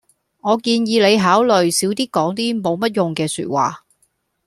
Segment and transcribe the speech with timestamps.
[0.39, 3.85] 我建議你考慮少啲講啲冇乜用嘅說話